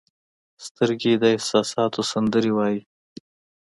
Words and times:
سترګې 0.65 1.13
د 1.21 1.23
احساسات 1.35 1.93
سندره 2.11 2.51
وایي 2.57 2.81